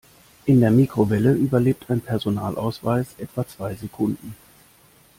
[0.47, 4.35] In der Mikrowelle überlebt ein Personalausweis etwa zwei Sekunden.